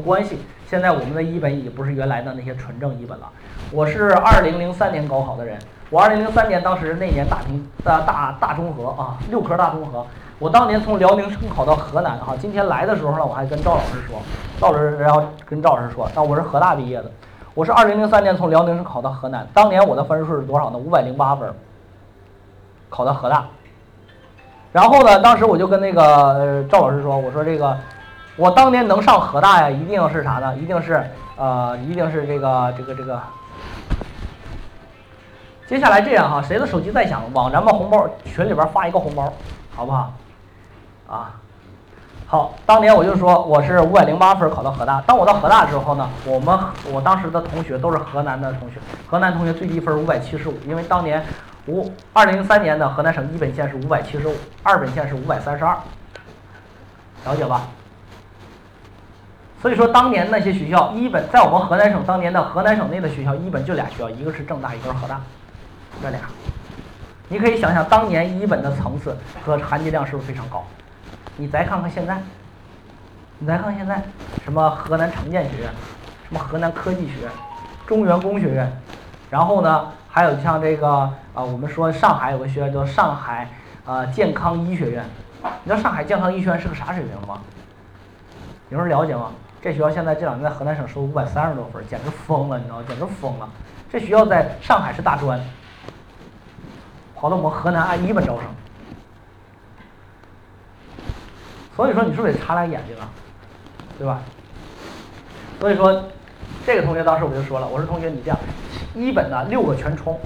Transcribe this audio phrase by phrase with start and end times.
[0.00, 0.38] 关系。
[0.66, 3.28] 现在我们的一本已经不是原来的那些纯正一本了。
[3.72, 5.58] 我是二零零三年高考的人，
[5.90, 10.06] 我二零零三年当时那年大平大大大中和啊，六科大中和。
[10.38, 14.20] 我当年从辽宁省考到河南哈，今天来的时候呢，我还跟赵老师说，
[14.60, 17.10] 赵老师然后跟赵老师说，那我是河大毕业的，
[17.54, 20.78] 我是二零零三年从辽宁省考到河南，当年我的分数是多少呢？
[20.78, 21.52] 五百零八分，
[22.88, 23.44] 考到河大。
[24.72, 27.76] 然后呢，当时我就跟那个赵老师说，我说这个。
[28.40, 30.56] 我当年能上河大呀，一定是啥呢？
[30.56, 31.04] 一定是
[31.36, 33.20] 呃，一定是这个这个这个。
[35.68, 39.30] 接下来这样哈，谁的手机在响，往咱们红包群里边发一个红包，
[39.76, 40.14] 好不好？
[41.06, 41.34] 啊，
[42.26, 45.02] 好，当年我就说我是五百零八分考到河大。
[45.02, 46.58] 当我到河大之后呢，我们
[46.90, 48.76] 我当时的同学都是河南的同学，
[49.06, 51.22] 河南同学最低分五百七十五，因为当年
[51.66, 55.76] 五二零零三年的河南省一本线是五百七十五，二本线是五百三十二，
[57.26, 57.68] 了解吧？
[59.60, 65.20] 所以说，当年那些学校一本在我们河南省当年的河南省内的学校一本就俩学校，一个是郑大，一个是河大，
[66.02, 66.20] 这俩。
[67.28, 70.64] 你可以想想当年一本的层次和含金量是不是非常高？
[71.36, 72.16] 你再看看现在，
[73.38, 74.02] 你再看看现在，
[74.42, 75.68] 什么河南城建学院，
[76.26, 77.30] 什么河南科技学院，
[77.86, 78.72] 中原工学院，
[79.28, 80.88] 然后呢，还有像这个
[81.34, 83.46] 啊，我们说上海有个学院叫上海
[83.84, 85.04] 啊健康医学院，
[85.42, 87.42] 你知道上海健康医学院是个啥水平吗？
[88.70, 89.30] 有人了解吗？
[89.62, 92.84] 这学校现在这两年在河南省收五百三十多分，简直疯了，你知道吗？
[92.88, 93.48] 简直疯了！
[93.92, 95.38] 这学校在上海是大专，
[97.14, 98.46] 跑到我们河南按一本招生，
[101.76, 103.08] 所以说你是不是得擦亮眼睛啊？
[103.98, 104.22] 对吧？
[105.60, 106.04] 所以说，
[106.64, 108.38] 这个同学当时我就说了，我说同学你这样，
[108.94, 110.18] 一本呢六个全冲，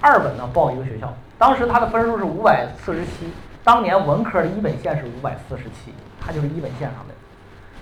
[0.00, 1.12] 二本呢报一个学校。
[1.36, 3.32] 当时他的分数是五百四十七，
[3.64, 7.14] 当年文科的一本线是五百四十七，他就是一本线上的。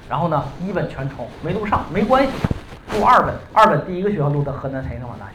[0.09, 2.33] 然后呢，一本全冲没录上，没关系，
[2.93, 3.35] 录二本。
[3.53, 5.35] 二本第一个学校录的河南财经政法大学，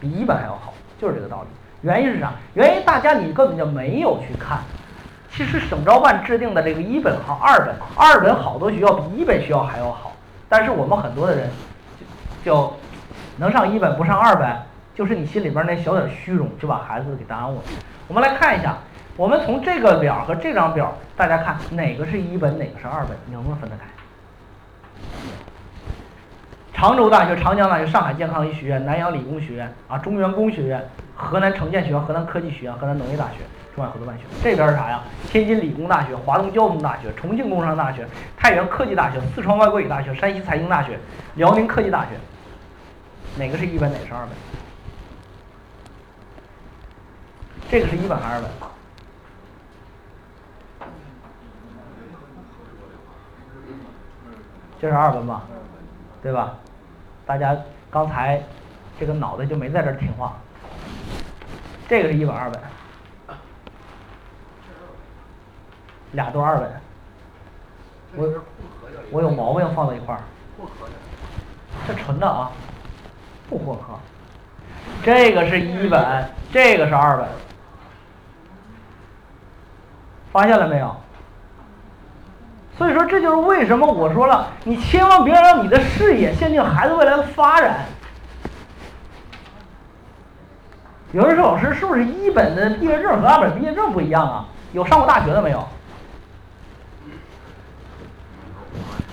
[0.00, 1.48] 比一本还要好，就是这个道理。
[1.82, 2.32] 原因是啥？
[2.54, 4.60] 原因大家你根本就没有去看。
[5.30, 10.12] 其实省招办制定的这个一本和二本，二本好多学校比一本学校还要好。
[10.48, 11.50] 但是我们很多的人
[12.44, 12.72] 就
[13.36, 14.48] 能上一本不上二本，
[14.94, 17.62] 就是你心里边那小点虚荣，就把孩子给耽误了。
[18.08, 18.76] 我们来看一下。
[19.16, 23.84] 我们从这个表和这张表，大家看哪个是一本，哪个是二本，你能不能分得开？
[26.72, 30.82] 常州大学、长江大学、上海健康医学院、南阳理工学院啊、中原工学院、
[31.14, 33.36] 河南城建学院、河南科技学院、河南农业大学、
[33.76, 34.24] 中外合作办学。
[34.42, 35.02] 这边是啥呀？
[35.28, 38.04] 天津理工大学、华东交通大学、重庆工商大学、
[38.36, 40.98] 太原科技大学、四川外国语大学、山西财经大学、
[41.34, 42.08] 辽宁科技大学。
[43.36, 44.30] 哪个是一本，哪个是二本？
[47.70, 48.50] 这个是一本还是二本？
[54.82, 55.42] 这是二本吧，
[56.24, 56.56] 对吧？
[57.24, 57.56] 大家
[57.88, 58.42] 刚才
[58.98, 60.36] 这个脑袋就没在这儿听话。
[61.88, 62.60] 这个是一本二本，
[66.10, 66.68] 俩都二本。
[68.16, 68.42] 我
[69.12, 70.20] 我有毛病放到一块儿。
[71.86, 72.50] 这纯的啊，
[73.48, 73.96] 不混合。
[75.04, 77.28] 这个是一本，这个是二本，
[80.32, 80.96] 发现了没有？
[82.82, 87.84] 所以说，这就是为什么我说了，你千万别让你的视野限定孩子未来的发展。
[91.12, 94.46] 有人说，老师是不是一本的毕业证和二本毕业证不一样啊？
[94.72, 95.64] 有上过大学的没有？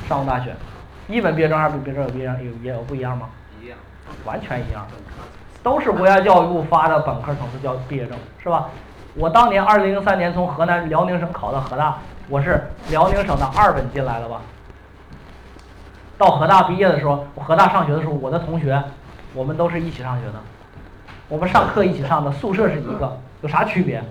[0.08, 0.56] 上过大学，
[1.08, 3.30] 一本毕业证、二本毕业证有不一样，有也有不一样吗？
[3.62, 3.78] 一样，
[4.26, 4.88] 完全一样，
[5.62, 8.68] 都是国家教育部发的本科层次教毕业证，是吧？
[9.14, 12.00] 我当年二零零三年从河南辽宁省考到河大。
[12.30, 14.40] 我是辽宁省的二本进来的吧？
[16.16, 18.80] 到河大毕业的时候，我河大上学的时候，我的同学，
[19.34, 20.36] 我们都是一起上学的，
[21.28, 24.04] 我们上课一起上的，宿舍是一个，有啥区别？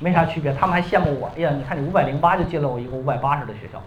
[0.00, 3.80] 没啥区别，他们还羡慕我，哎呀，你看你五百零八就进了我一个五百八十的学校，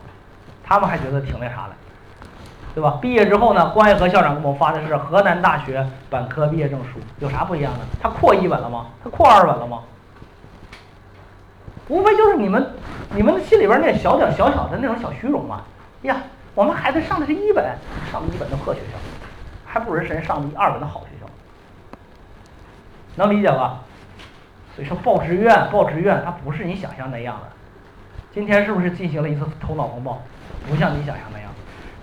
[0.64, 1.76] 他们还觉得挺那啥的，
[2.74, 2.98] 对吧？
[3.02, 7.80] 毕业之后呢，关爱和校长给我们发的是河南大学本科毕业证书，有啥不一样的？
[8.02, 8.86] 他扩一本了吗？
[9.04, 9.80] 他扩二本了吗？
[11.92, 12.66] 无非就是你们，
[13.14, 15.62] 你们心里边那小点小小的那种小虚荣嘛。
[16.04, 16.24] 呀，
[16.56, 17.66] 我们孩子上的是一本，
[18.10, 18.98] 上的一本的破学校，
[19.66, 21.30] 还不如人上的二本的好学校，
[23.18, 23.82] 能理解吧？
[24.74, 27.48] 所以说报志愿，报志愿，它不是你想象那样的。
[28.34, 30.22] 今天是不是进行了一次头脑风暴？
[30.70, 31.52] 不像你想象那样。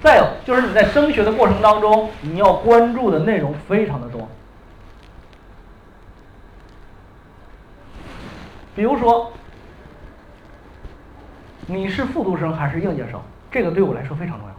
[0.02, 4.28] 再有就是你在升学的过程当中，你要关注的内容非常的多，
[8.76, 9.32] 比如说。
[11.70, 13.20] 你是复读生还是应届生？
[13.50, 14.54] 这个对我来说非常重要。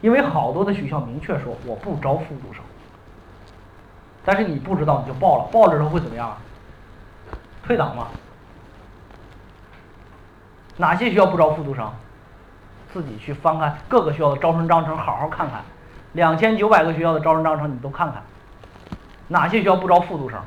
[0.00, 2.62] 因为好多的学校明确说我不招复读生。
[4.24, 6.34] 但是你不知道你就报了，报了之后会怎么样？
[7.62, 8.08] 退档吗？
[10.78, 11.86] 哪些学校不招复读生？
[12.94, 15.60] 自己去翻看各个学校的招生章程，好好看看。
[16.14, 18.22] 两千九百个学校的招生章程你都看看，
[19.26, 20.40] 哪些学校不招复读生？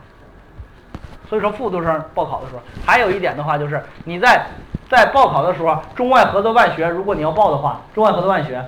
[1.30, 4.44] 所以说复读生报考的时候，还有一点的话就是你在
[4.92, 8.62] 在报考的时候，中外合作办学，如果你要报的话，中外合作办学，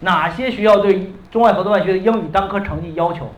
[0.00, 3.30] 哪些学校对中外合作办学的英语单科成绩要求？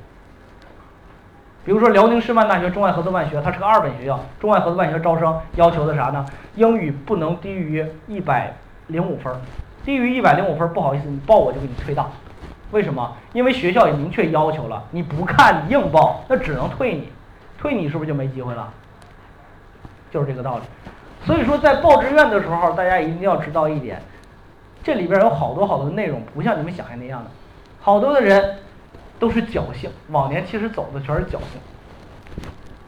[1.64, 6.26] 比如说辽宁师范大学中外合作办学，它是个二本学校，中外合作办学招生要求的啥呢？
[6.56, 8.56] 英语不能低于一百
[8.88, 9.32] 零五分，
[9.84, 12.10] 低于一百零五分，不好意思，你报我就给你退档。
[12.72, 13.16] 为什么？
[13.32, 17.12] 因为学校也明确要求了，你不看硬报，那只能退你，
[17.56, 18.68] 退你是不是就没机会了？
[20.10, 20.62] 就是这个道理。
[21.24, 24.02] 所以说，在报志愿的时候，大家一定要知道一点，
[24.82, 27.30] 这里边有好多好多的内容，不像你们想象那样的，
[27.80, 28.58] 好多的人。
[29.20, 31.60] 都是侥幸，往年其实走的全是侥幸。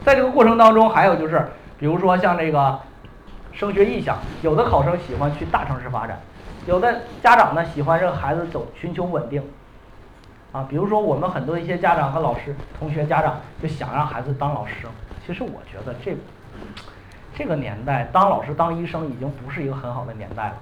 [0.03, 1.47] 在这个过程当中，还有就是，
[1.77, 2.79] 比如说像这个
[3.51, 6.19] 升学意向，有的考生喜欢去大城市发展，
[6.65, 9.43] 有的家长呢喜欢让孩子走寻求稳定。
[10.51, 14.87] 啊，比如说我们很多一些家长和老师、同学、家长就想让孩子当老师。
[15.27, 16.17] 其实我觉得这
[17.35, 20.53] 这个年代当老师、当医生已经不是一个很好的年代了，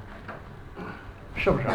[1.35, 1.67] 是不是？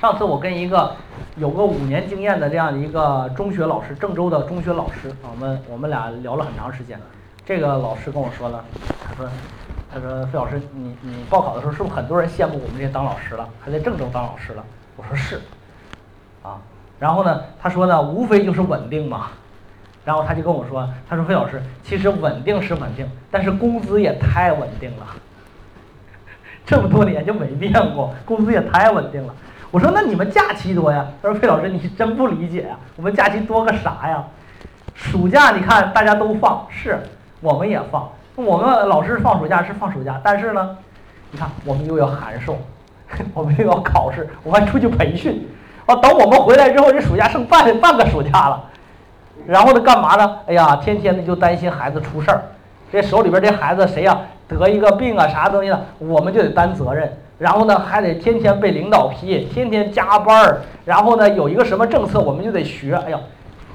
[0.00, 0.94] 上次我跟一个
[1.36, 6.98] 有个五年经验的这样一个中学老师，郑州的中学老师，我们我们俩聊了很长时间。
[7.44, 8.64] 这个老师跟我说了，
[9.06, 9.28] 他说，
[9.92, 14.64] 他说费老师，你你报考的时候是不是很多人羡慕我们这些当老师了，还在郑州当老师了？
[14.96, 15.40] 我说是，
[16.42, 16.58] 啊，
[16.98, 19.28] 然后呢，他说呢，无非就是稳定嘛。
[20.10, 25.06] 然后他就跟我说，他说费老师，其实稳定是稳定，但是工资也太稳定了，
[26.66, 29.32] 这么多年就没变过，工资也太稳定了。
[29.70, 31.06] 我说那你们假期多呀？
[31.22, 34.24] 他说费老师你真不理解呀，我们假期多个啥呀？
[34.96, 37.00] 暑假你看大家都放，是
[37.40, 40.76] 我们也放，我们老师放暑假是放暑假，但是呢，
[41.30, 42.58] 你看我们又要函授，
[43.32, 45.48] 我们又要考试，我还出去培训，
[45.86, 48.64] 啊，等我们回来之后，这暑假剩半半个暑假了，
[49.46, 50.36] 然后呢干嘛呢？
[50.46, 52.42] 哎呀，天天的就担心孩子出事儿，
[52.92, 57.12] 这手里边这孩子谁呀得一个病啊啥东西的，我们就得担责任。
[57.38, 60.60] 然后呢，还得天天被领导批，天天加班儿。
[60.84, 62.94] 然后呢，有一个什么政策，我们就得学。
[63.06, 63.18] 哎呀，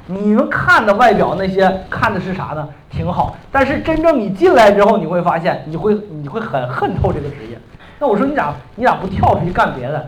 [0.06, 2.69] 你们看的外表那些看的是啥呢？
[2.91, 3.35] 挺好。
[3.51, 7.57] 但是真正你进来之后，你会发现，你会你会很恨透这个职业。
[7.97, 10.06] 那我说你咋你咋不跳出去干别的？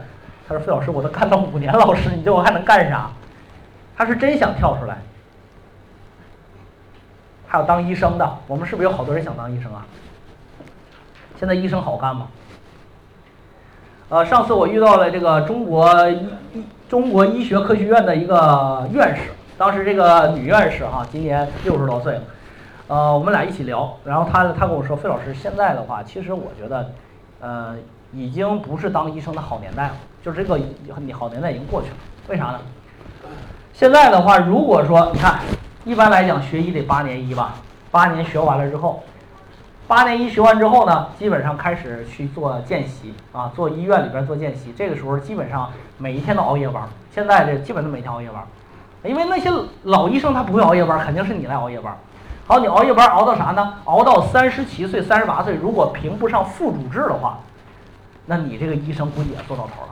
[0.47, 3.09] 他说费老师，我都干到五年老师，你这我还能干啥？
[3.97, 4.97] 他是真想跳出来。
[7.47, 9.85] 还有当医生的，我们是不是有好多人想当医生啊？
[11.39, 12.27] 现在医生好干吗？
[14.09, 22.21] 呃，上次我遇到了这个中国医中国医学科学院的一个院士，当时这个女院士哈，今年六十多岁了，
[22.87, 26.89] 呃，我们俩一起聊，然后她她跟我说，费老师，现在的话，其实我觉得，
[27.41, 27.75] 呃，
[28.13, 29.93] 已经不是当医生的好年代了，
[30.23, 30.57] 就是这个
[30.97, 31.95] 你好年代已经过去了，
[32.29, 32.59] 为啥呢？
[33.73, 35.39] 现在的话，如果说你看，
[35.87, 37.53] 一般来讲学医得八年医吧，
[37.91, 39.01] 八年学完了之后。
[39.87, 44.73] 八年医学完之后呢，基本上开始去做见习啊，做医院里边做见习。
[44.75, 46.83] 这个时候基本上每一天都熬夜班。
[47.09, 48.43] 现在这基本都每天熬夜班，
[49.03, 49.49] 因为那些
[49.83, 51.97] 老医生他不会熬夜班，肯定是你来熬夜班。
[52.47, 53.75] 好，你熬夜班熬到啥呢？
[53.85, 57.39] 熬到三十七岁、三十八岁，如果评不上副主治的话，
[58.25, 59.89] 那你这个医生估计也做到头了，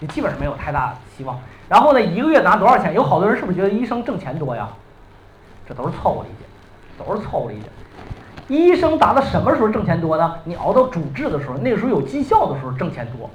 [0.00, 1.38] 你基本上没有太大希望。
[1.68, 2.92] 然后呢，一个月拿多少钱？
[2.92, 4.68] 有好多人是不是觉得医生挣钱多呀？
[5.68, 7.66] 这都是错误理解，都是错误理解。
[8.48, 10.34] 医生达到什么时候挣钱多呢？
[10.44, 13.30] 你熬到主治的时候，那个时候有绩效的时候挣钱多，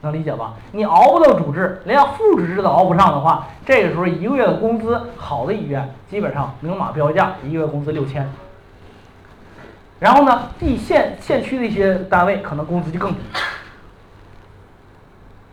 [0.00, 0.54] 能理解吧？
[0.72, 8.28] 你熬不到主治，连副主治都熬不上的话，这个时候一个月的工资，好的医院基本上明码标价，一个月工资六千。
[10.00, 13.18] 然后呢，地县县区的一些单位可能工资就更低。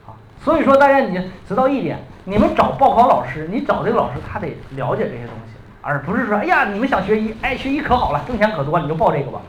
[0.08, 5.51] 啊，所以说大家你知道一点，你们找报考老师，你找这个老师，他得了解这些东西。
[5.82, 9.42] 而不是说，哎呀，你们想学医，哎，学医可好了，挣钱可多，你就报这个吧。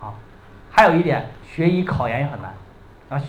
[0.00, 0.12] 啊，
[0.70, 2.52] 还有一点，学医考研也很难，
[3.08, 3.22] 啊，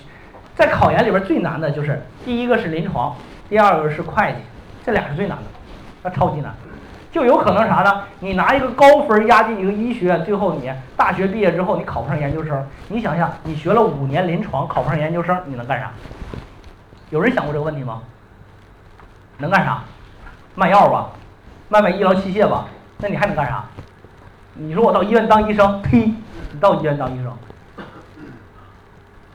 [0.56, 3.16] 在考研里边最难的就是第一个是临床，
[3.48, 4.38] 第二个是会计，
[4.84, 5.44] 这俩是最难的，
[6.02, 6.52] 那超级难，
[7.12, 8.04] 就有可能啥呢？
[8.20, 15.92] 你拿一个高分压进一个医学院，最后你大学毕业之后你考不上研究生，你想想，你学了五年临床，考不上研究生，你能干啥？
[17.12, 18.02] 有人想过这个问题吗？
[19.38, 19.84] 能干啥？
[20.56, 21.10] 卖药吧。
[21.68, 22.66] 卖卖医疗器械吧，
[23.00, 23.64] 那你还能干啥？
[24.54, 26.14] 你说我到医院当医生，呸！
[26.52, 27.34] 你到医院当医生，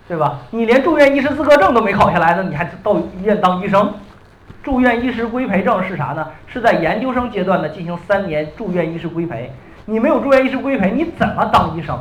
[0.08, 0.38] 对吧？
[0.50, 3.92] 你连住院医师资格证都没考下来呢，你还到医院当医生？
[4.62, 6.26] 住院医师规培证是啥呢？
[6.46, 9.52] 是在研究生阶段呢进行三年住院医师规培。
[9.84, 11.99] 你没有住院医师规培，你怎么当医生？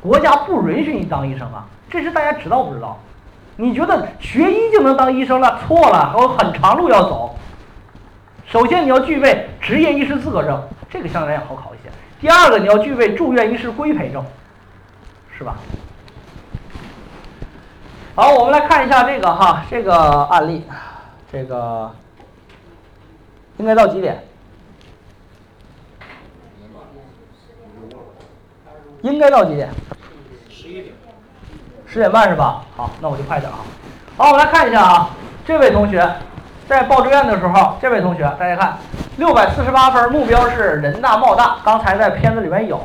[0.00, 1.64] 国家不允许你当医生啊！
[1.88, 2.98] 这是大家知道不知道？
[3.56, 5.60] 你觉得学医就能当医生了？
[5.66, 7.38] 错了，还有很长路要走。
[8.52, 11.90] 首先你要具备执业医师资格证，这个相对来讲好考一些。
[12.20, 14.22] 第二个你要具备住院医师规培证，
[15.38, 15.56] 是吧？
[18.14, 19.94] 好，我们来看一下这个哈，这个
[20.24, 20.66] 案例，
[21.32, 21.90] 这个
[23.56, 24.22] 应该到几点？
[29.00, 29.70] 应该到几点？
[30.50, 30.94] 十一点。
[31.86, 32.62] 十点半是吧？
[32.76, 33.60] 好，那我就快点啊。
[34.18, 35.10] 好，我们来看一下啊，
[35.46, 36.06] 这位同学
[36.72, 38.78] 在报志愿的时候，这位同学大家看，
[39.18, 42.80] 六百四十八分，目标是人大贸大，刚才在片子里面有。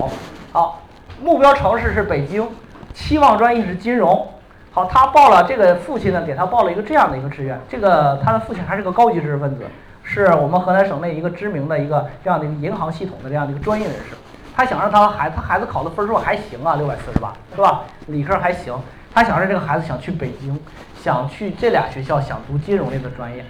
[0.52, 0.82] 好，
[1.24, 2.46] 目标城市是北京，
[2.94, 4.28] 期望专业是金融。
[4.72, 7.58] 好，他报了这个父亲呢，给他报了一个这样的一个志愿。
[7.70, 9.66] 这个他的父亲还是个高级知识分子，
[10.04, 14.18] 是我们河南省内一个知名的一个这样的一个银行系统的这样的一个专业人士。
[14.54, 17.84] 他想让他孩子，他孩子考的分数还行啊，六百四十八，是吧？
[18.08, 18.78] 理科还行。
[19.16, 20.60] 他想让这个孩子想去北京，
[21.02, 23.44] 想去这俩学校，想读金融类的专业，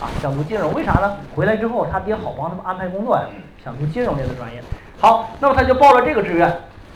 [0.00, 0.72] 啊，想读金融。
[0.74, 1.16] 为啥呢？
[1.34, 3.24] 回来之后他爹好帮他们安排工作呀，
[3.62, 4.62] 想读金融类的专业。
[4.98, 6.52] 好，那么他就报了这个志愿。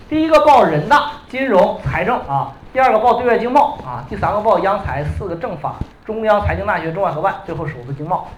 [0.09, 8.29] 第一个报人大金融财政啊，第二个报对外经贸啊，第三个报央财，四个政法，中央财经大学中外合办，最后首次经贸。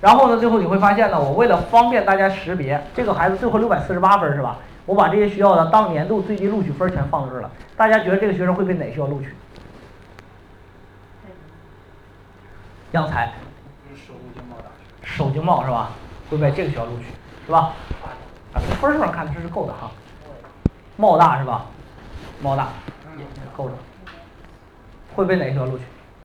[0.00, 4.56] 然后呢，最后你会发现呢，我为了方便大家识别，这个孩子最后六百四十八分是吧？
[4.86, 7.50] 我把这些学校的当年度最低录取分全放这儿了。
[7.76, 9.28] 大家觉得这个学生会被哪学校录取？
[12.92, 13.30] 央财。
[15.20, 15.90] 首经贸是吧？
[16.30, 17.04] 会被这个学校录取
[17.44, 17.74] 是吧？
[18.54, 19.90] 啊，从分数上看这是够的哈。
[20.96, 21.66] 贸大是吧？
[22.40, 22.68] 贸大
[23.18, 23.24] 也
[23.54, 23.74] 够的。
[25.14, 25.84] 会被哪个学校录取？